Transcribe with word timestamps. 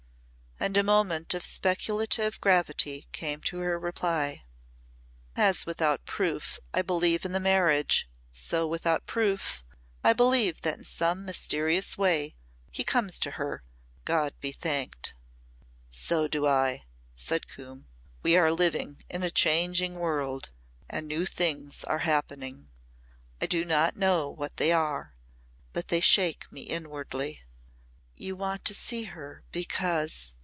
After 0.63 0.81
a 0.81 0.83
moment 0.83 1.33
of 1.33 1.43
speculative 1.43 2.39
gravity 2.39 3.07
came 3.11 3.41
her 3.49 3.79
reply. 3.79 4.43
"As 5.35 5.65
without 5.65 6.05
proof 6.05 6.59
I 6.71 6.83
believed 6.83 7.25
in 7.25 7.31
the 7.31 7.39
marriage, 7.39 8.07
so 8.31 8.67
without 8.67 9.07
proof 9.07 9.63
I 10.03 10.13
believe 10.13 10.61
that 10.61 10.77
in 10.77 10.83
some 10.83 11.25
mysterious 11.25 11.97
way 11.97 12.35
he 12.69 12.83
comes 12.83 13.17
to 13.21 13.31
her 13.31 13.63
God 14.05 14.35
be 14.39 14.51
thanked!" 14.51 15.15
"So 15.89 16.27
do 16.27 16.45
I," 16.45 16.83
said 17.15 17.47
Coombe. 17.47 17.87
"We 18.21 18.37
are 18.37 18.51
living 18.51 19.03
in 19.09 19.23
a 19.23 19.31
changing 19.31 19.95
world 19.95 20.51
and 20.87 21.07
new 21.07 21.25
things 21.25 21.83
are 21.85 21.99
happening. 22.05 22.69
I 23.41 23.47
do 23.47 23.65
not 23.65 23.97
know 23.97 24.29
what 24.29 24.57
they 24.57 24.71
are, 24.71 25.15
but 25.73 25.87
they 25.87 26.01
shake 26.01 26.51
me 26.51 26.61
inwardly." 26.61 27.41
"You 28.15 28.35
want 28.35 28.63
to 28.65 28.75
see 28.75 29.05
her 29.05 29.43
because 29.51 30.35